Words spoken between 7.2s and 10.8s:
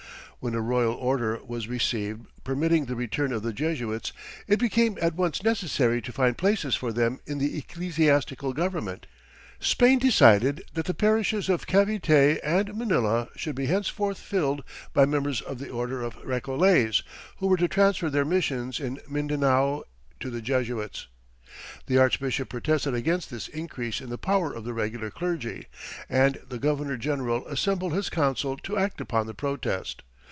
in the ecclesiastical government. Spain decided